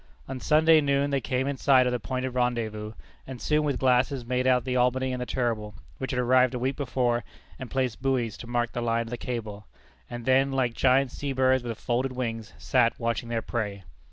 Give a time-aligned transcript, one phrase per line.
[0.27, 2.93] On Sunday noon they came in sight of the appointed rendezvous,
[3.27, 6.57] and soon with glasses made out the Albany and the Terrible, which had arrived a
[6.57, 7.23] week before
[7.59, 9.67] and placed buoys to mark the line of the cable,
[10.09, 13.83] and then, like giant sea birds with folded wings, sat watching their prey.